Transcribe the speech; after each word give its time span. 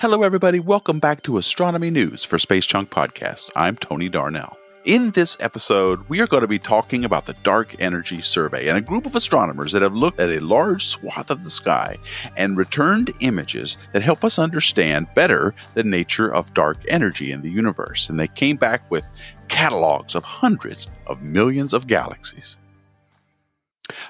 Hello, 0.00 0.22
everybody. 0.22 0.60
Welcome 0.60 1.00
back 1.00 1.24
to 1.24 1.38
Astronomy 1.38 1.90
News 1.90 2.22
for 2.22 2.38
Space 2.38 2.64
Junk 2.64 2.88
Podcast. 2.88 3.50
I'm 3.56 3.76
Tony 3.76 4.08
Darnell. 4.08 4.56
In 4.84 5.10
this 5.10 5.36
episode, 5.40 6.08
we 6.08 6.20
are 6.20 6.28
going 6.28 6.42
to 6.42 6.46
be 6.46 6.60
talking 6.60 7.04
about 7.04 7.26
the 7.26 7.32
Dark 7.42 7.74
Energy 7.80 8.20
Survey 8.20 8.68
and 8.68 8.78
a 8.78 8.80
group 8.80 9.06
of 9.06 9.16
astronomers 9.16 9.72
that 9.72 9.82
have 9.82 9.96
looked 9.96 10.20
at 10.20 10.30
a 10.30 10.38
large 10.38 10.86
swath 10.86 11.30
of 11.30 11.42
the 11.42 11.50
sky 11.50 11.96
and 12.36 12.56
returned 12.56 13.12
images 13.18 13.76
that 13.92 14.02
help 14.02 14.22
us 14.22 14.38
understand 14.38 15.08
better 15.16 15.52
the 15.74 15.82
nature 15.82 16.32
of 16.32 16.54
dark 16.54 16.78
energy 16.86 17.32
in 17.32 17.42
the 17.42 17.50
universe. 17.50 18.08
And 18.08 18.20
they 18.20 18.28
came 18.28 18.54
back 18.54 18.88
with 18.92 19.08
catalogs 19.48 20.14
of 20.14 20.22
hundreds 20.22 20.86
of 21.08 21.22
millions 21.22 21.72
of 21.72 21.88
galaxies. 21.88 22.56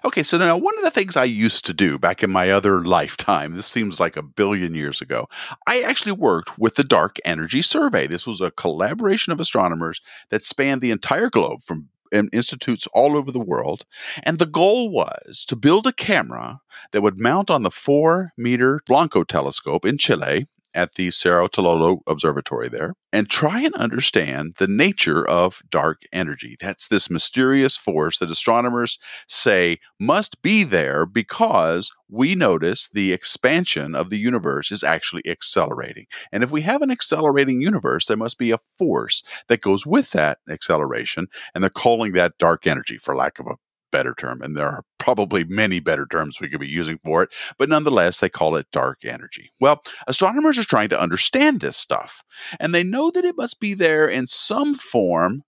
Okay, 0.05 0.23
so 0.23 0.39
now 0.39 0.57
one 0.57 0.77
of 0.77 0.85
the 0.85 0.91
things 0.91 1.17
I 1.17 1.25
used 1.25 1.65
to 1.67 1.75
do 1.75 1.99
back 1.99 2.23
in 2.23 2.31
my 2.31 2.51
other 2.51 2.85
lifetime, 2.85 3.55
this 3.55 3.69
seems 3.69 4.01
like 4.01 4.17
a 4.17 4.23
billion 4.23 4.75
years 4.75 5.01
ago, 5.01 5.29
I 5.67 5.83
actually 5.87 6.13
worked 6.13 6.59
with 6.59 6.75
the 6.75 6.85
Dark 6.85 7.19
Energy 7.25 7.63
Survey. 7.63 8.07
This 8.07 8.27
was 8.27 8.41
a 8.41 8.51
collaboration 8.51 9.33
of 9.33 9.41
astronomers 9.41 10.01
that 10.31 10.45
spanned 10.45 10.81
the 10.81 10.91
entire 10.91 11.31
globe 11.31 11.63
from 11.63 11.89
institutes 12.33 12.87
all 12.95 13.17
over 13.17 13.31
the 13.31 13.39
world. 13.39 13.85
And 14.23 14.39
the 14.39 14.47
goal 14.47 14.91
was 14.91 15.45
to 15.49 15.57
build 15.57 15.87
a 15.87 15.93
camera 15.93 16.61
that 16.93 17.03
would 17.03 17.21
mount 17.21 17.51
on 17.51 17.63
the 17.63 17.71
four 17.71 18.33
meter 18.37 18.81
Blanco 18.87 19.25
telescope 19.25 19.85
in 19.85 19.99
Chile 19.99 20.49
at 20.79 20.95
the 20.95 21.11
Cerro 21.11 21.49
Tololo 21.49 21.99
Observatory 22.07 22.69
there 22.69 22.95
and 23.13 23.29
try 23.29 23.61
and 23.61 23.75
understand 23.75 24.55
the 24.59 24.69
nature 24.69 25.27
of 25.27 25.61
dark 25.69 26.03
energy. 26.13 26.57
That's 26.61 26.87
this 26.87 27.11
mysterious 27.11 27.77
force 27.77 28.19
that 28.19 28.31
astronomers 28.31 28.97
say 29.27 29.79
must 29.99 30.41
be 30.41 30.63
there 30.63 31.05
because 31.05 31.91
we 32.09 32.37
notice 32.37 32.89
the 32.89 33.13
expansion 33.13 33.97
of 33.97 34.09
the 34.09 34.19
universe 34.19 34.71
is 34.71 34.85
actually 34.85 35.23
accelerating. 35.27 36.07
And 36.31 36.45
if 36.45 36.53
we 36.53 36.61
have 36.63 36.81
an 36.81 36.93
accelerating 36.93 37.61
universe, 37.61 38.07
there 38.07 38.17
must 38.17 38.39
be 38.39 38.53
a 38.53 38.61
force 38.79 39.25
that 39.49 39.61
goes 39.61 39.85
with 39.85 40.13
that 40.13 40.39
acceleration. 40.49 41.27
And 41.55 41.65
they're 41.65 41.71
calling 41.71 42.13
that 42.13 42.39
dark 42.39 42.69
energy, 42.69 42.99
for 42.99 43.17
lack 43.17 43.41
of 43.41 43.47
a 43.49 43.57
better 43.91 44.15
term, 44.17 44.43
and 44.43 44.57
there 44.57 44.67
are 44.67 44.85
probably 44.99 45.45
many 45.45 45.81
better 45.81 46.07
terms 46.07 46.41
we 46.41 46.49
could 46.49 46.61
be 46.61 46.69
using 46.69 46.99
for 47.05 47.23
it, 47.23 47.31
but 47.59 47.69
nonetheless, 47.69 48.19
they 48.19 48.29
call 48.29 48.57
it 48.57 48.67
dark 48.73 49.05
energy. 49.05 49.51
Well, 49.61 49.83
astronomers 50.07 50.59
are 50.59 50.65
trying 50.65 50.89
to 50.91 51.01
understand 51.01 51.61
this 51.61 51.77
stuff, 51.77 52.23
and 52.61 52.75
they 52.75 52.85
know 52.85 53.11
that 53.11 53.25
it 53.25 53.37
must 53.37 53.61
be 53.61 53.75
there 53.75 54.09
in 54.09 54.27
some 54.27 54.75
form, 54.75 55.43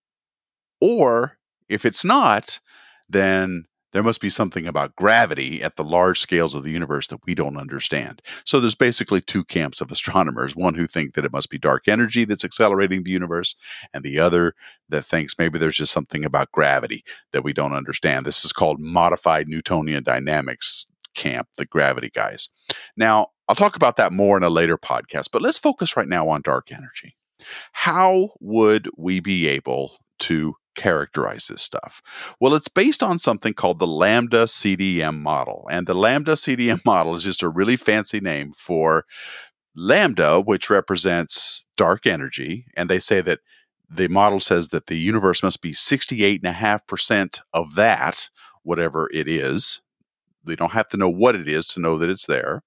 or 0.80 1.38
if 1.68 1.84
it's 1.84 2.04
not, 2.04 2.60
then 3.08 3.64
there 3.92 4.02
must 4.02 4.20
be 4.20 4.30
something 4.30 4.66
about 4.66 4.96
gravity 4.96 5.62
at 5.62 5.76
the 5.76 5.84
large 5.84 6.20
scales 6.20 6.54
of 6.54 6.62
the 6.62 6.70
universe 6.70 7.08
that 7.08 7.24
we 7.26 7.34
don't 7.34 7.56
understand. 7.56 8.22
So 8.44 8.60
there's 8.60 8.74
basically 8.74 9.20
two 9.20 9.44
camps 9.44 9.80
of 9.80 9.90
astronomers 9.90 10.54
one 10.54 10.74
who 10.74 10.86
think 10.86 11.14
that 11.14 11.24
it 11.24 11.32
must 11.32 11.50
be 11.50 11.58
dark 11.58 11.88
energy 11.88 12.24
that's 12.24 12.44
accelerating 12.44 13.02
the 13.02 13.10
universe, 13.10 13.54
and 13.92 14.04
the 14.04 14.18
other 14.18 14.54
that 14.88 15.04
thinks 15.04 15.38
maybe 15.38 15.58
there's 15.58 15.76
just 15.76 15.92
something 15.92 16.24
about 16.24 16.52
gravity 16.52 17.04
that 17.32 17.44
we 17.44 17.52
don't 17.52 17.72
understand. 17.72 18.26
This 18.26 18.44
is 18.44 18.52
called 18.52 18.80
modified 18.80 19.48
Newtonian 19.48 20.04
dynamics 20.04 20.86
camp, 21.14 21.48
the 21.56 21.66
gravity 21.66 22.10
guys. 22.12 22.48
Now, 22.96 23.28
I'll 23.48 23.56
talk 23.56 23.76
about 23.76 23.96
that 23.96 24.12
more 24.12 24.36
in 24.36 24.44
a 24.44 24.50
later 24.50 24.78
podcast, 24.78 25.30
but 25.32 25.42
let's 25.42 25.58
focus 25.58 25.96
right 25.96 26.08
now 26.08 26.28
on 26.28 26.42
dark 26.42 26.70
energy. 26.70 27.16
How 27.72 28.30
would 28.40 28.88
we 28.96 29.20
be 29.20 29.48
able 29.48 29.98
to 30.20 30.54
characterize 30.80 31.46
this 31.48 31.62
stuff? 31.62 32.00
Well, 32.40 32.54
it's 32.54 32.68
based 32.68 33.02
on 33.02 33.18
something 33.18 33.52
called 33.52 33.78
the 33.78 33.86
Lambda 33.86 34.44
CDM 34.44 35.18
model. 35.18 35.68
And 35.70 35.86
the 35.86 35.94
Lambda 35.94 36.32
CDM 36.32 36.84
model 36.84 37.14
is 37.14 37.24
just 37.24 37.42
a 37.42 37.48
really 37.48 37.76
fancy 37.76 38.20
name 38.20 38.52
for 38.56 39.04
lambda, 39.76 40.40
which 40.40 40.70
represents 40.70 41.66
dark 41.76 42.06
energy. 42.06 42.66
And 42.76 42.88
they 42.88 42.98
say 42.98 43.20
that 43.20 43.40
the 43.88 44.08
model 44.08 44.40
says 44.40 44.68
that 44.68 44.86
the 44.86 44.98
universe 44.98 45.42
must 45.42 45.60
be 45.60 45.72
68.5% 45.72 47.40
of 47.52 47.74
that, 47.74 48.30
whatever 48.62 49.10
it 49.12 49.28
is. 49.28 49.80
They 50.44 50.56
don't 50.56 50.72
have 50.72 50.88
to 50.90 50.96
know 50.96 51.08
what 51.08 51.34
it 51.34 51.48
is 51.48 51.66
to 51.68 51.80
know 51.80 51.98
that 51.98 52.10
it's 52.10 52.26
there. 52.26 52.62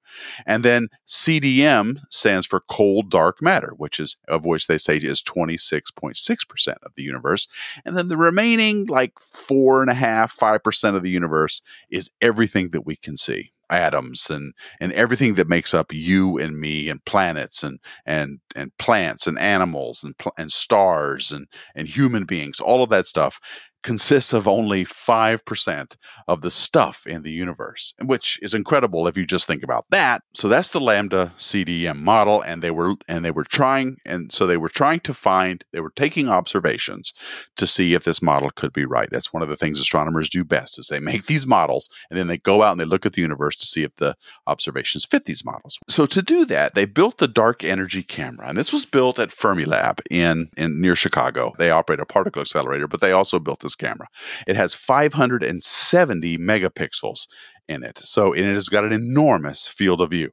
And 0.45 0.63
then 0.63 0.89
CDM 1.07 2.01
stands 2.09 2.45
for 2.45 2.63
cold 2.69 3.09
dark 3.09 3.41
matter, 3.41 3.73
which 3.77 3.99
is 3.99 4.17
of 4.27 4.45
which 4.45 4.67
they 4.67 4.77
say 4.77 4.97
is 4.97 5.21
26.6% 5.21 6.75
of 6.83 6.91
the 6.95 7.03
universe. 7.03 7.47
And 7.85 7.97
then 7.97 8.07
the 8.07 8.17
remaining 8.17 8.85
like 8.85 9.13
four 9.19 9.81
and 9.81 9.89
a 9.89 9.95
half, 9.95 10.31
five 10.31 10.63
percent 10.63 10.95
of 10.95 11.03
the 11.03 11.09
universe 11.09 11.61
is 11.89 12.11
everything 12.21 12.69
that 12.69 12.85
we 12.85 12.95
can 12.95 13.17
see 13.17 13.51
atoms 13.69 14.29
and 14.29 14.53
and 14.79 14.91
everything 14.93 15.35
that 15.35 15.47
makes 15.47 15.73
up 15.73 15.91
you 15.91 16.37
and 16.37 16.59
me 16.59 16.89
and 16.89 17.03
planets 17.05 17.63
and 17.63 17.79
and 18.05 18.39
and 18.55 18.75
plants 18.77 19.25
and 19.25 19.39
animals 19.39 20.03
and 20.03 20.15
and 20.37 20.51
stars 20.51 21.31
and 21.31 21.47
and 21.75 21.87
human 21.87 22.25
beings 22.25 22.59
all 22.59 22.83
of 22.83 22.89
that 22.89 23.07
stuff 23.07 23.39
consists 23.83 24.33
of 24.33 24.47
only 24.47 24.85
5% 24.85 25.95
of 26.27 26.41
the 26.41 26.51
stuff 26.51 27.05
in 27.05 27.21
the 27.23 27.31
universe, 27.31 27.93
which 28.05 28.39
is 28.41 28.53
incredible 28.53 29.07
if 29.07 29.17
you 29.17 29.25
just 29.25 29.45
think 29.45 29.63
about 29.63 29.85
that. 29.91 30.23
So 30.33 30.47
that's 30.47 30.69
the 30.69 30.79
lambda 30.79 31.33
CDM 31.37 31.97
model 31.97 32.41
and 32.41 32.61
they 32.61 32.71
were 32.71 32.95
and 33.07 33.23
they 33.23 33.31
were 33.31 33.43
trying 33.43 33.97
and 34.05 34.31
so 34.31 34.47
they 34.47 34.57
were 34.57 34.69
trying 34.69 35.01
to 35.01 35.13
find 35.13 35.63
they 35.71 35.81
were 35.81 35.93
taking 35.95 36.29
observations 36.29 37.13
to 37.57 37.67
see 37.67 37.93
if 37.93 38.03
this 38.03 38.21
model 38.21 38.49
could 38.49 38.73
be 38.73 38.85
right. 38.85 39.09
That's 39.11 39.33
one 39.33 39.43
of 39.43 39.49
the 39.49 39.57
things 39.57 39.79
astronomers 39.79 40.29
do 40.29 40.43
best 40.43 40.79
is 40.79 40.87
they 40.87 40.99
make 41.13 41.25
these 41.25 41.45
models 41.45 41.89
and 42.09 42.17
then 42.17 42.27
they 42.27 42.37
go 42.37 42.63
out 42.63 42.71
and 42.71 42.79
they 42.79 42.85
look 42.85 43.05
at 43.05 43.13
the 43.13 43.21
universe 43.21 43.55
to 43.57 43.67
see 43.67 43.83
if 43.83 43.95
the 43.97 44.15
observations 44.47 45.05
fit 45.05 45.25
these 45.25 45.45
models. 45.45 45.77
So 45.87 46.05
to 46.05 46.21
do 46.21 46.45
that, 46.45 46.75
they 46.75 46.85
built 46.85 47.17
the 47.17 47.27
dark 47.27 47.63
energy 47.63 48.03
camera 48.03 48.47
and 48.47 48.57
this 48.57 48.73
was 48.73 48.85
built 48.85 49.19
at 49.19 49.29
Fermilab 49.29 49.99
in 50.09 50.49
in 50.57 50.79
near 50.79 50.95
Chicago. 50.95 51.53
They 51.57 51.69
operate 51.69 51.99
a 51.99 52.05
particle 52.05 52.41
accelerator, 52.41 52.87
but 52.87 53.01
they 53.01 53.11
also 53.11 53.39
built 53.39 53.59
this 53.59 53.72
camera. 53.75 54.07
It 54.47 54.55
has 54.55 54.73
570 54.73 56.37
megapixels 56.37 57.27
in 57.67 57.83
it. 57.83 57.99
So 57.99 58.33
and 58.33 58.45
it 58.45 58.53
has 58.53 58.69
got 58.69 58.83
an 58.83 58.93
enormous 58.93 59.67
field 59.67 60.01
of 60.01 60.11
view. 60.11 60.31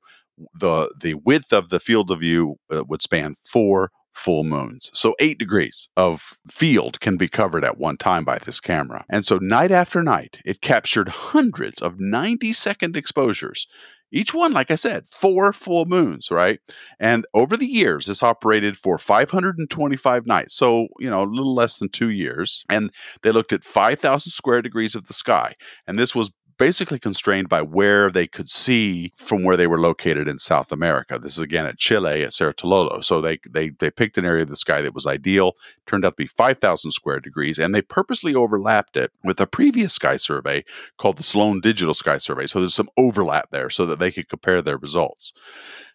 The 0.59 0.93
the 0.99 1.15
width 1.15 1.53
of 1.53 1.69
the 1.69 1.81
field 1.81 2.11
of 2.11 2.21
view 2.21 2.57
uh, 2.71 2.85
would 2.89 3.03
span 3.03 3.37
4 3.45 3.91
full 4.13 4.45
moons. 4.45 4.91
So 4.93 5.15
8 5.21 5.39
degrees 5.39 5.89
of 5.97 6.37
field 6.51 7.01
can 7.01 7.17
be 7.17 7.29
covered 7.29 7.65
at 7.65 7.79
one 7.79 7.97
time 7.97 8.25
by 8.25 8.39
this 8.39 8.61
camera. 8.61 9.05
And 9.09 9.25
so 9.25 9.39
night 9.41 9.71
after 9.71 10.03
night, 10.03 10.41
it 10.45 10.61
captured 10.61 11.09
hundreds 11.09 11.81
of 11.81 12.01
90 12.01 12.53
second 12.53 12.97
exposures 12.97 13.67
each 14.13 14.35
one, 14.35 14.53
like 14.53 14.71
I 14.71 14.75
said, 14.75 15.05
four 15.11 15.53
full 15.53 15.85
moons, 15.85 16.31
right? 16.31 16.61
And 16.99 17.27
over 17.35 17.57
the 17.57 17.67
years, 17.67 18.07
this 18.07 18.23
operated 18.23 18.77
for 18.77 18.99
525 18.99 20.27
nights. 20.27 20.55
So, 20.55 20.89
you 20.99 21.09
know, 21.09 21.23
a 21.23 21.25
little 21.25 21.55
less 21.55 21.77
than 21.77 21.89
two 21.89 22.11
years. 22.11 22.65
And 22.69 22.91
they 23.23 23.33
looked 23.33 23.53
at 23.53 23.65
5,000 23.65 24.31
square 24.31 24.63
degrees 24.63 24.95
of 24.95 25.07
the 25.07 25.13
sky. 25.13 25.55
And 25.87 25.99
this 25.99 26.15
was 26.15 26.33
basically 26.61 26.99
constrained 26.99 27.49
by 27.49 27.63
where 27.63 28.11
they 28.11 28.27
could 28.27 28.51
see 28.51 29.15
from 29.17 29.45
where 29.45 29.57
they 29.57 29.67
were 29.67 29.81
located 29.81 30.29
in 30.29 30.39
South 30.39 30.71
America. 30.71 31.19
This 31.19 31.33
is 31.33 31.39
again 31.39 31.65
at 31.65 31.79
Chile 31.79 32.23
at 32.23 32.35
Cerro 32.35 32.53
Tololo. 32.53 33.03
So 33.03 33.23
they 33.23 33.39
they 33.49 33.71
they 33.71 33.91
picked 33.91 34.19
an 34.19 34.27
area 34.27 34.43
of 34.43 34.51
the 34.51 34.57
sky 34.57 34.83
that 34.83 34.95
was 34.95 35.07
ideal. 35.07 35.55
Turned 35.87 36.05
out 36.05 36.11
to 36.11 36.23
be 36.23 36.27
5,000 36.27 36.93
square 36.93 37.19
degrees, 37.19 37.59
and 37.59 37.75
they 37.75 37.81
purposely 37.81 38.35
overlapped 38.35 38.99
it 38.99 39.11
with 39.25 39.41
a 39.41 39.47
previous 39.47 39.95
sky 39.95 40.19
survey 40.19 40.63
called 40.99 41.17
the 41.17 41.23
Sloan 41.23 41.61
Digital 41.61 41.95
Sky 41.95 42.19
Survey. 42.19 42.47
So 42.47 42.61
there's 42.61 42.75
some 42.75 42.91
overlap 42.99 43.49
there, 43.51 43.71
so 43.71 43.87
that 43.87 43.99
they 43.99 44.13
could 44.13 44.29
compare 44.29 44.61
their 44.61 44.77
results. 44.77 45.33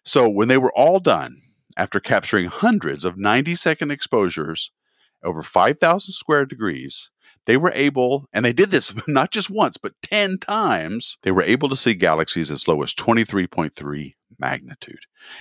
So 0.04 0.28
when 0.28 0.48
they 0.48 0.58
were 0.58 0.76
all 0.76 0.98
done, 0.98 1.42
after 1.76 2.00
capturing 2.00 2.46
hundreds 2.46 3.04
of 3.04 3.16
90 3.16 3.54
second 3.54 3.92
exposures 3.92 4.72
over 5.26 5.42
5,000 5.42 6.12
square 6.12 6.46
degrees, 6.46 7.10
they 7.46 7.56
were 7.56 7.72
able, 7.74 8.28
and 8.32 8.44
they 8.44 8.52
did 8.52 8.70
this 8.70 8.92
not 9.08 9.30
just 9.30 9.50
once, 9.50 9.76
but 9.76 9.94
10 10.02 10.38
times, 10.38 11.16
they 11.22 11.30
were 11.30 11.42
able 11.42 11.68
to 11.68 11.76
see 11.76 11.94
galaxies 11.94 12.50
as 12.50 12.68
low 12.68 12.82
as 12.82 12.94
23.3 12.94 14.14
magnitude. 14.38 15.00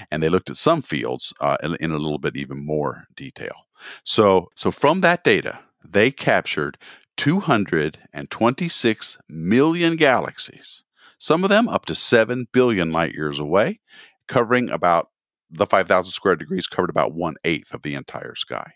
And 0.10 0.24
they 0.24 0.30
looked 0.30 0.50
at 0.50 0.58
some 0.58 0.82
fields 0.82 1.34
uh, 1.40 1.58
in 1.80 1.92
a 1.92 1.98
little 1.98 2.20
bit 2.20 2.36
even 2.36 2.66
more 2.66 3.06
detail. 3.16 3.56
So, 4.04 4.50
so 4.56 4.72
from 4.72 5.02
that 5.02 5.24
data, 5.24 5.60
they 5.84 6.12
captured 6.12 6.78
226 7.18 9.18
million 9.30 9.96
galaxies, 9.96 10.84
some 11.18 11.44
of 11.44 11.50
them 11.50 11.68
up 11.68 11.86
to 11.86 11.96
7 11.96 12.48
billion 12.52 12.92
light 12.92 13.14
years 13.14 13.40
away, 13.40 13.80
covering 14.28 14.70
about 14.70 15.10
the 15.50 15.66
5,000 15.66 16.12
square 16.12 16.36
degrees, 16.36 16.68
covered 16.68 16.90
about 16.90 17.14
one 17.14 17.36
eighth 17.44 17.74
of 17.74 17.84
the 17.84 17.96
entire 17.96 18.36
sky. 18.36 18.74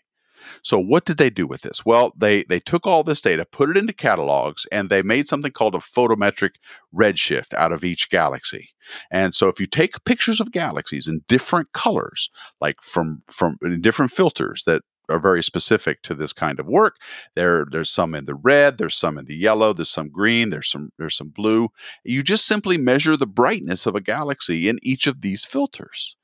So 0.62 0.78
what 0.78 1.04
did 1.04 1.16
they 1.16 1.30
do 1.30 1.46
with 1.46 1.62
this? 1.62 1.84
Well, 1.84 2.12
they 2.16 2.44
they 2.44 2.60
took 2.60 2.86
all 2.86 3.02
this 3.02 3.20
data, 3.20 3.44
put 3.44 3.70
it 3.70 3.76
into 3.76 3.92
catalogs, 3.92 4.66
and 4.72 4.88
they 4.88 5.02
made 5.02 5.28
something 5.28 5.52
called 5.52 5.74
a 5.74 5.78
photometric 5.78 6.52
redshift 6.94 7.54
out 7.54 7.72
of 7.72 7.84
each 7.84 8.10
galaxy. 8.10 8.70
And 9.10 9.34
so 9.34 9.48
if 9.48 9.60
you 9.60 9.66
take 9.66 10.04
pictures 10.04 10.40
of 10.40 10.52
galaxies 10.52 11.08
in 11.08 11.24
different 11.28 11.72
colors, 11.72 12.30
like 12.60 12.80
from 12.82 13.22
from 13.28 13.58
different 13.80 14.12
filters 14.12 14.64
that 14.64 14.82
are 15.10 15.18
very 15.18 15.42
specific 15.42 16.02
to 16.02 16.14
this 16.14 16.32
kind 16.32 16.60
of 16.60 16.66
work. 16.66 16.96
There, 17.34 17.66
there's 17.70 17.90
some 17.90 18.14
in 18.14 18.24
the 18.24 18.34
red, 18.34 18.78
there's 18.78 18.96
some 18.96 19.18
in 19.18 19.26
the 19.26 19.34
yellow, 19.34 19.72
there's 19.72 19.90
some 19.90 20.08
green, 20.08 20.50
there's 20.50 20.70
some 20.70 20.92
there's 20.98 21.16
some 21.16 21.30
blue. 21.30 21.70
You 22.04 22.22
just 22.22 22.46
simply 22.46 22.78
measure 22.78 23.16
the 23.16 23.26
brightness 23.26 23.86
of 23.86 23.94
a 23.94 24.00
galaxy 24.00 24.68
in 24.68 24.78
each 24.82 25.06
of 25.06 25.20
these 25.20 25.44
filters. 25.44 26.16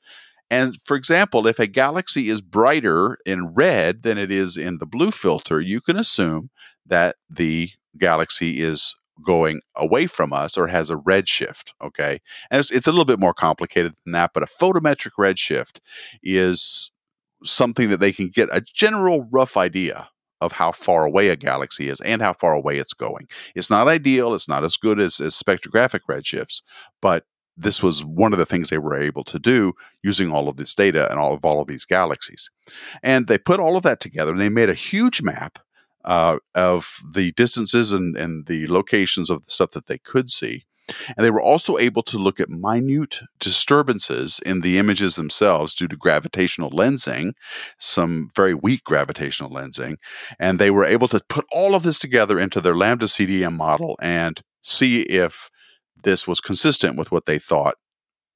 And 0.50 0.76
for 0.84 0.96
example, 0.96 1.46
if 1.46 1.58
a 1.58 1.66
galaxy 1.66 2.28
is 2.28 2.40
brighter 2.40 3.18
in 3.26 3.54
red 3.54 4.02
than 4.02 4.18
it 4.18 4.30
is 4.30 4.56
in 4.56 4.78
the 4.78 4.86
blue 4.86 5.10
filter, 5.10 5.60
you 5.60 5.80
can 5.80 5.96
assume 5.96 6.50
that 6.86 7.16
the 7.28 7.70
galaxy 7.98 8.60
is 8.60 8.94
going 9.24 9.60
away 9.74 10.06
from 10.06 10.32
us 10.32 10.56
or 10.58 10.66
has 10.66 10.90
a 10.90 10.96
redshift. 10.96 11.72
Okay. 11.82 12.20
And 12.50 12.60
it's, 12.60 12.70
it's 12.70 12.86
a 12.86 12.90
little 12.92 13.04
bit 13.04 13.20
more 13.20 13.34
complicated 13.34 13.94
than 14.04 14.12
that, 14.12 14.32
but 14.34 14.42
a 14.42 14.46
photometric 14.46 15.12
redshift 15.18 15.78
is 16.22 16.90
something 17.44 17.90
that 17.90 18.00
they 18.00 18.12
can 18.12 18.28
get 18.28 18.48
a 18.52 18.60
general 18.60 19.28
rough 19.30 19.56
idea 19.56 20.08
of 20.40 20.52
how 20.52 20.70
far 20.70 21.06
away 21.06 21.28
a 21.28 21.36
galaxy 21.36 21.88
is 21.88 22.00
and 22.02 22.20
how 22.20 22.34
far 22.34 22.52
away 22.52 22.76
it's 22.76 22.92
going. 22.92 23.26
It's 23.54 23.70
not 23.70 23.88
ideal, 23.88 24.34
it's 24.34 24.48
not 24.48 24.64
as 24.64 24.76
good 24.76 25.00
as, 25.00 25.18
as 25.18 25.34
spectrographic 25.34 26.00
redshifts, 26.10 26.60
but 27.00 27.24
this 27.56 27.82
was 27.82 28.04
one 28.04 28.32
of 28.32 28.38
the 28.38 28.46
things 28.46 28.68
they 28.68 28.78
were 28.78 28.96
able 28.96 29.24
to 29.24 29.38
do 29.38 29.72
using 30.02 30.30
all 30.30 30.48
of 30.48 30.56
this 30.56 30.74
data 30.74 31.10
and 31.10 31.18
all 31.18 31.32
of 31.32 31.44
all 31.44 31.60
of 31.60 31.68
these 31.68 31.84
galaxies. 31.84 32.50
And 33.02 33.26
they 33.26 33.38
put 33.38 33.60
all 33.60 33.76
of 33.76 33.82
that 33.84 34.00
together 34.00 34.32
and 34.32 34.40
they 34.40 34.48
made 34.48 34.70
a 34.70 34.74
huge 34.74 35.22
map 35.22 35.58
uh, 36.04 36.38
of 36.54 36.98
the 37.12 37.32
distances 37.32 37.92
and, 37.92 38.16
and 38.16 38.46
the 38.46 38.66
locations 38.66 39.30
of 39.30 39.44
the 39.44 39.50
stuff 39.50 39.70
that 39.72 39.86
they 39.86 39.98
could 39.98 40.30
see. 40.30 40.64
And 41.16 41.24
they 41.24 41.30
were 41.30 41.42
also 41.42 41.78
able 41.78 42.02
to 42.04 42.18
look 42.18 42.38
at 42.38 42.48
minute 42.48 43.20
disturbances 43.40 44.38
in 44.46 44.60
the 44.60 44.78
images 44.78 45.16
themselves 45.16 45.74
due 45.74 45.88
to 45.88 45.96
gravitational 45.96 46.70
lensing, 46.70 47.32
some 47.78 48.30
very 48.36 48.54
weak 48.54 48.84
gravitational 48.84 49.50
lensing. 49.50 49.96
And 50.38 50.58
they 50.58 50.70
were 50.70 50.84
able 50.84 51.08
to 51.08 51.20
put 51.28 51.44
all 51.50 51.74
of 51.74 51.82
this 51.82 51.98
together 51.98 52.38
into 52.38 52.60
their 52.60 52.76
Lambda 52.76 53.06
CDM 53.06 53.56
model 53.56 53.96
and 54.00 54.40
see 54.62 55.02
if 55.02 55.50
this 56.06 56.26
was 56.26 56.40
consistent 56.40 56.96
with 56.96 57.10
what 57.10 57.26
they 57.26 57.38
thought 57.38 57.74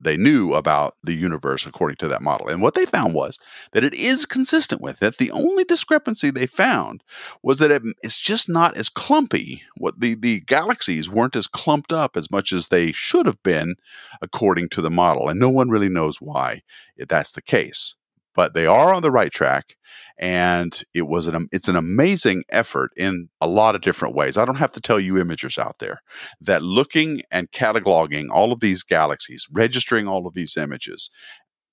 they 0.01 0.17
knew 0.17 0.55
about 0.55 0.97
the 1.05 1.15
universe 1.15 1.67
according 1.67 1.97
to 1.99 2.09
that 2.09 2.23
model. 2.23 2.49
And 2.49 2.61
what 2.61 2.75
they 2.75 2.85
found 2.85 3.15
was 3.15 3.39
that 3.73 3.85
it 3.85 3.95
is 3.95 4.27
consistent 4.27 4.81
with 4.81 5.03
it. 5.03 5.19
The 5.19 5.31
only 5.31 5.63
discrepancy 5.63 6.31
they 6.31 6.47
found 6.47 7.05
was 7.43 7.59
that 7.59 7.71
it, 7.71 7.83
it's 8.03 8.19
just 8.19 8.49
not 8.49 8.77
as 8.77 8.89
clumpy. 8.89 9.63
What 9.77 10.01
the, 10.01 10.17
the 10.17 10.41
galaxies 10.41 11.09
weren't 11.09 11.37
as 11.37 11.47
clumped 11.47 11.93
up 11.93 12.17
as 12.17 12.29
much 12.31 12.53
as 12.53 12.69
they 12.69 12.91
should 12.91 13.27
have 13.27 13.43
been 13.45 13.77
according 14.21 14.71
to 14.71 14.81
the 14.81 14.91
model. 14.91 15.29
And 15.29 15.39
no 15.39 15.51
one 15.51 15.69
really 15.69 15.91
knows 15.91 16.21
why 16.21 16.63
that's 16.97 17.33
the 17.33 17.43
case 17.43 17.95
but 18.35 18.55
they 18.55 18.67
are 18.67 18.93
on 18.93 19.03
the 19.03 19.11
right 19.11 19.32
track 19.32 19.77
and 20.19 20.82
it 20.93 21.09
was 21.09 21.27
an 21.27 21.49
it's 21.50 21.69
an 21.69 21.77
amazing 21.77 22.44
effort 22.50 22.91
in 22.97 23.29
a 23.41 23.47
lot 23.47 23.75
of 23.75 23.81
different 23.81 24.15
ways. 24.15 24.37
I 24.37 24.44
don't 24.44 24.56
have 24.56 24.73
to 24.73 24.81
tell 24.81 25.00
you 25.00 25.15
imagers 25.15 25.59
out 25.59 25.77
there 25.81 26.03
that 26.41 26.62
looking 26.62 27.23
and 27.31 27.50
cataloging 27.50 28.29
all 28.31 28.53
of 28.53 28.61
these 28.61 28.82
galaxies 28.82 29.47
registering 29.50 30.06
all 30.06 30.27
of 30.27 30.35
these 30.35 30.56
images 30.56 31.11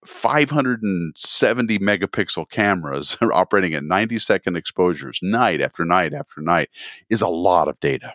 570 0.05 1.79
megapixel 1.79 2.49
cameras 2.49 3.17
operating 3.33 3.73
at 3.73 3.83
90 3.83 4.19
second 4.19 4.55
exposures 4.55 5.19
night 5.21 5.59
after 5.59 5.83
night 5.83 6.13
after 6.13 6.39
night 6.41 6.69
is 7.09 7.21
a 7.21 7.27
lot 7.27 7.67
of 7.67 7.79
data 7.79 8.13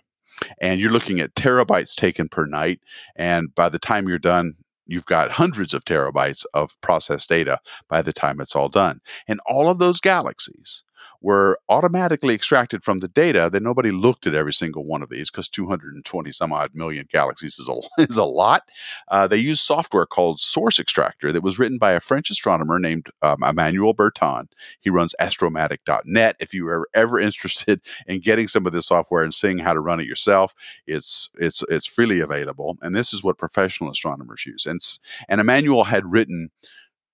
and 0.60 0.80
you're 0.80 0.90
looking 0.90 1.20
at 1.20 1.34
terabytes 1.34 1.94
taken 1.94 2.28
per 2.28 2.46
night 2.46 2.80
and 3.16 3.54
by 3.54 3.68
the 3.68 3.78
time 3.78 4.08
you're 4.08 4.18
done 4.18 4.54
you've 4.87 5.06
got 5.06 5.32
hundreds 5.32 5.75
of 5.75 5.84
terabytes 5.84 6.44
of 6.55 6.81
processed 6.81 7.29
data 7.29 7.58
by 7.88 8.02
the 8.02 8.12
time 8.12 8.40
it's 8.40 8.56
all 8.56 8.69
done. 8.69 9.00
And 9.29 9.40
all 9.46 9.70
of 9.70 9.79
those 9.79 10.00
galaxies 10.00 10.82
were 11.20 11.58
automatically 11.69 12.34
extracted 12.34 12.84
from 12.84 12.99
the 12.99 13.08
data, 13.08 13.49
then 13.50 13.62
nobody 13.62 13.90
looked 13.90 14.26
at 14.26 14.34
every 14.34 14.52
single 14.52 14.84
one 14.84 15.02
of 15.02 15.08
these 15.08 15.31
because 15.31 15.49
220 15.49 16.32
some 16.32 16.52
odd 16.52 16.70
million 16.75 17.06
galaxies 17.10 17.58
is 17.58 17.69
a, 17.69 17.81
is 18.02 18.16
a 18.16 18.25
lot. 18.25 18.62
Uh, 19.08 19.26
they 19.26 19.37
used 19.37 19.62
software 19.62 20.06
called 20.06 20.40
Source 20.40 20.78
Extractor 20.78 21.32
that 21.32 21.43
was 21.43 21.58
written 21.58 21.78
by 21.78 21.93
a 21.93 22.00
French 22.00 22.31
astronomer 22.31 22.78
named 22.78 23.08
um, 23.22 23.43
Emmanuel 23.43 23.94
Bertin. 23.94 24.49
He 24.81 24.90
runs 24.90 25.14
astromatic.net. 25.20 26.37
If 26.40 26.52
you 26.52 26.69
are 26.69 26.88
ever 26.94 27.19
interested 27.32 27.81
in 28.06 28.20
getting 28.20 28.48
some 28.48 28.66
of 28.66 28.72
this 28.72 28.87
software 28.87 29.22
and 29.22 29.32
seeing 29.32 29.58
how 29.58 29.72
to 29.72 29.81
run 29.81 30.00
it 30.00 30.06
yourself, 30.06 30.55
it's 30.87 31.31
it's 31.38 31.62
it's 31.69 31.87
freely 31.87 32.20
available. 32.20 32.76
And 32.82 32.94
this 32.94 33.12
is 33.12 33.22
what 33.22 33.38
professional 33.38 33.90
astronomers 33.90 34.44
use. 34.46 34.66
And 34.66 34.81
and 35.28 35.40
Emmanuel 35.40 35.84
had 35.84 36.10
written 36.10 36.50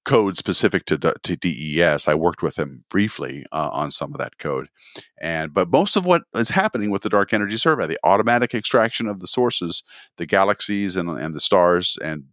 code 0.09 0.39
specific 0.39 0.87
to 0.87 0.97
to 0.97 1.37
DES. 1.37 2.09
I 2.09 2.15
worked 2.15 2.43
with 2.43 2.59
him 2.59 2.85
briefly 2.89 3.45
uh, 3.53 3.69
on 3.71 3.91
some 3.91 4.13
of 4.13 4.19
that 4.19 4.39
code, 4.39 4.69
and 5.21 5.53
but 5.53 5.71
most 5.71 5.97
of 5.97 6.07
what 6.07 6.23
is 6.35 6.49
happening 6.49 6.91
with 6.91 7.03
the 7.03 7.11
Dark 7.11 7.35
Energy 7.35 7.59
Survey, 7.59 7.87
the 7.87 7.99
automatic 8.03 8.55
extraction 8.55 9.07
of 9.07 9.21
the 9.21 9.27
sources, 9.27 9.83
the 10.17 10.25
galaxies 10.25 10.97
and 10.97 11.11
and 11.11 11.35
the 11.35 11.41
stars, 11.41 11.99
and 12.03 12.25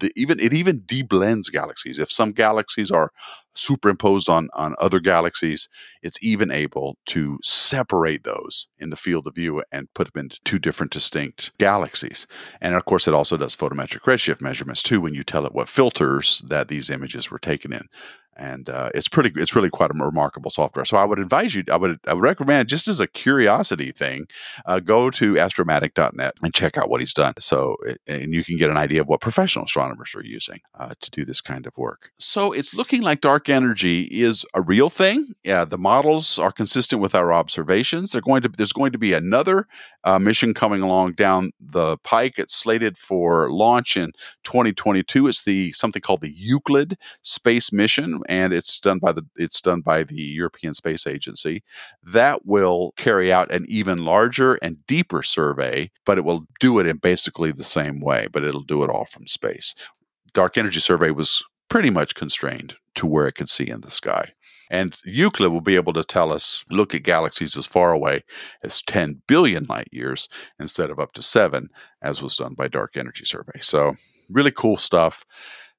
the, 0.00 0.10
even 0.16 0.40
it 0.40 0.52
even 0.52 0.80
deblends 0.80 1.50
galaxies. 1.50 1.98
If 1.98 2.10
some 2.10 2.32
galaxies 2.32 2.90
are 2.90 3.10
superimposed 3.54 4.28
on 4.28 4.48
on 4.54 4.74
other 4.78 5.00
galaxies, 5.00 5.68
it's 6.02 6.22
even 6.22 6.50
able 6.50 6.96
to 7.06 7.38
separate 7.42 8.24
those 8.24 8.66
in 8.78 8.90
the 8.90 8.96
field 8.96 9.26
of 9.26 9.34
view 9.34 9.62
and 9.70 9.92
put 9.94 10.12
them 10.12 10.24
into 10.24 10.40
two 10.44 10.58
different 10.58 10.92
distinct 10.92 11.56
galaxies. 11.58 12.26
And 12.60 12.74
of 12.74 12.84
course, 12.84 13.06
it 13.06 13.14
also 13.14 13.36
does 13.36 13.56
photometric 13.56 14.00
redshift 14.00 14.40
measurements 14.40 14.82
too 14.82 15.00
when 15.00 15.14
you 15.14 15.24
tell 15.24 15.46
it 15.46 15.54
what 15.54 15.68
filters 15.68 16.42
that 16.48 16.68
these 16.68 16.90
images 16.90 17.30
were 17.30 17.38
taken 17.38 17.72
in 17.72 17.88
and 18.36 18.68
uh, 18.68 18.90
it's 18.94 19.08
pretty 19.08 19.30
it's 19.40 19.54
really 19.54 19.70
quite 19.70 19.90
a 19.90 19.94
remarkable 19.94 20.50
software. 20.50 20.84
So 20.84 20.96
i 20.96 21.04
would 21.04 21.18
advise 21.18 21.54
you 21.54 21.64
i 21.70 21.76
would 21.76 21.98
i 22.06 22.14
would 22.14 22.22
recommend 22.22 22.68
just 22.68 22.88
as 22.88 23.00
a 23.00 23.06
curiosity 23.06 23.92
thing 23.92 24.26
uh, 24.66 24.80
go 24.80 25.10
to 25.10 25.38
astromatic.net 25.38 26.34
and 26.42 26.54
check 26.54 26.76
out 26.78 26.88
what 26.88 27.00
he's 27.00 27.14
done. 27.14 27.34
So 27.38 27.76
and 28.06 28.34
you 28.34 28.44
can 28.44 28.56
get 28.56 28.70
an 28.70 28.76
idea 28.76 29.00
of 29.00 29.08
what 29.08 29.20
professional 29.20 29.64
astronomers 29.64 30.14
are 30.14 30.24
using 30.24 30.60
uh, 30.78 30.94
to 31.00 31.10
do 31.10 31.24
this 31.24 31.40
kind 31.40 31.66
of 31.66 31.76
work. 31.76 32.12
So 32.18 32.52
it's 32.52 32.74
looking 32.74 33.02
like 33.02 33.20
dark 33.20 33.48
energy 33.48 34.02
is 34.04 34.44
a 34.54 34.62
real 34.62 34.90
thing. 34.90 35.34
Yeah 35.44 35.64
the 35.64 35.78
models 35.78 36.38
are 36.38 36.52
consistent 36.52 37.02
with 37.02 37.14
our 37.14 37.32
observations. 37.32 38.12
They're 38.12 38.20
going 38.20 38.42
to 38.42 38.48
there's 38.48 38.72
going 38.72 38.92
to 38.92 38.98
be 38.98 39.12
another 39.12 39.66
uh, 40.04 40.18
mission 40.18 40.54
coming 40.54 40.82
along 40.82 41.12
down 41.12 41.52
the 41.60 41.98
pike. 41.98 42.38
It's 42.38 42.54
slated 42.54 42.98
for 42.98 43.50
launch 43.50 43.96
in 43.96 44.12
2022 44.44 45.28
it's 45.28 45.44
the 45.44 45.72
something 45.72 46.02
called 46.02 46.20
the 46.20 46.32
euclid 46.34 46.96
space 47.22 47.72
mission 47.72 48.20
and 48.28 48.52
it's 48.52 48.78
done 48.80 48.98
by 48.98 49.12
the 49.12 49.24
it's 49.36 49.60
done 49.60 49.80
by 49.80 50.04
the 50.04 50.14
European 50.14 50.74
Space 50.74 51.06
Agency. 51.06 51.62
That 52.02 52.46
will 52.46 52.92
carry 52.96 53.32
out 53.32 53.52
an 53.52 53.66
even 53.68 54.04
larger 54.04 54.54
and 54.56 54.86
deeper 54.86 55.22
survey, 55.22 55.90
but 56.04 56.18
it 56.18 56.24
will 56.24 56.46
do 56.60 56.78
it 56.78 56.86
in 56.86 56.98
basically 56.98 57.52
the 57.52 57.64
same 57.64 58.00
way, 58.00 58.28
but 58.32 58.44
it'll 58.44 58.62
do 58.62 58.82
it 58.82 58.90
all 58.90 59.04
from 59.04 59.26
space. 59.26 59.74
Dark 60.32 60.56
Energy 60.56 60.80
Survey 60.80 61.10
was 61.10 61.44
pretty 61.68 61.90
much 61.90 62.14
constrained 62.14 62.76
to 62.94 63.06
where 63.06 63.26
it 63.26 63.34
could 63.34 63.48
see 63.48 63.68
in 63.68 63.80
the 63.80 63.90
sky. 63.90 64.32
And 64.70 64.98
Euclid 65.04 65.52
will 65.52 65.60
be 65.60 65.76
able 65.76 65.92
to 65.92 66.02
tell 66.02 66.32
us, 66.32 66.64
look 66.70 66.94
at 66.94 67.02
galaxies 67.02 67.58
as 67.58 67.66
far 67.66 67.92
away 67.92 68.24
as 68.64 68.80
10 68.80 69.20
billion 69.26 69.64
light 69.64 69.88
years 69.92 70.30
instead 70.58 70.88
of 70.88 70.98
up 70.98 71.12
to 71.12 71.22
seven, 71.22 71.68
as 72.00 72.22
was 72.22 72.36
done 72.36 72.54
by 72.54 72.68
Dark 72.68 72.96
Energy 72.96 73.26
Survey. 73.26 73.58
So, 73.60 73.96
really 74.30 74.50
cool 74.50 74.78
stuff. 74.78 75.26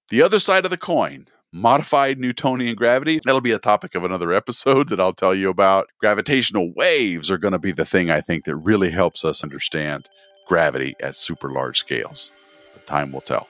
The 0.09 0.21
other 0.21 0.37
side 0.37 0.63
of 0.63 0.69
the 0.69 0.77
coin 0.77 1.27
modified 1.53 2.19
Newtonian 2.19 2.75
gravity. 2.75 3.21
That'll 3.23 3.39
be 3.39 3.51
a 3.51 3.59
topic 3.59 3.95
of 3.95 4.03
another 4.03 4.33
episode 4.33 4.89
that 4.89 4.99
I'll 4.99 5.13
tell 5.13 5.35
you 5.35 5.49
about. 5.49 5.87
Gravitational 5.99 6.73
waves 6.75 7.29
are 7.31 7.37
going 7.37 7.53
to 7.53 7.59
be 7.59 7.71
the 7.71 7.85
thing 7.85 8.09
I 8.09 8.19
think 8.19 8.45
that 8.45 8.55
really 8.55 8.89
helps 8.89 9.23
us 9.23 9.43
understand 9.43 10.09
gravity 10.47 10.95
at 10.99 11.15
super 11.15 11.49
large 11.49 11.79
scales. 11.79 12.31
But 12.73 12.87
time 12.87 13.11
will 13.11 13.21
tell. 13.21 13.47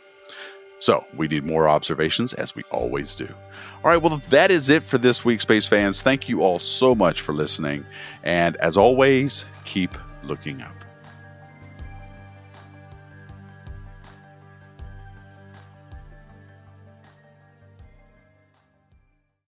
So 0.80 1.06
we 1.16 1.30
need 1.30 1.46
more 1.46 1.70
observations, 1.70 2.34
as 2.34 2.56
we 2.56 2.64
always 2.70 3.16
do. 3.16 3.28
All 3.84 3.92
right, 3.92 4.02
well, 4.02 4.18
that 4.30 4.52
is 4.52 4.70
it 4.70 4.84
for 4.84 4.98
this 4.98 5.24
week, 5.24 5.40
Space 5.40 5.68
fans. 5.68 6.02
Thank 6.02 6.28
you 6.28 6.42
all 6.42 6.60
so 6.60 6.94
much 6.94 7.22
for 7.22 7.34
listening. 7.34 7.86
And 8.24 8.58
as 8.58 8.76
always, 8.76 9.46
keep 9.64 9.98
looking 10.24 10.62
up. 10.62 10.83